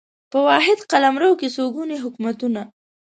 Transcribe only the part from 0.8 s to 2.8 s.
قلمرو کې څو ګوني حکومتونه